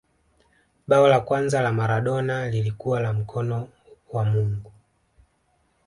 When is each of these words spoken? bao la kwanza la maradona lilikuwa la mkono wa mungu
bao 0.87 1.07
la 1.07 1.19
kwanza 1.19 1.61
la 1.61 1.71
maradona 1.73 2.47
lilikuwa 2.49 2.99
la 2.99 3.13
mkono 3.13 3.67
wa 4.11 4.25
mungu 4.25 4.71